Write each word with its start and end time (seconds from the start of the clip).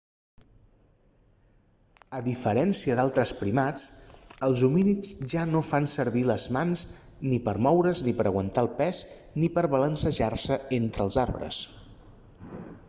a 2.19 2.21
diferència 2.27 2.95
d'altres 2.99 3.33
primats 3.41 3.83
els 4.47 4.63
homínids 4.67 5.11
ja 5.33 5.43
no 5.49 5.61
fan 5.67 5.85
servir 5.91 6.23
les 6.29 6.45
mans 6.57 6.85
ni 7.33 7.39
per 7.49 7.55
moure's 7.67 8.01
ni 8.07 8.15
per 8.21 8.25
aguantar 8.31 8.63
el 8.69 8.69
pes 8.81 9.03
ni 9.43 9.51
per 9.59 9.65
balancejar-se 9.75 10.57
entre 10.79 11.07
els 11.09 11.19
arbres 11.25 11.61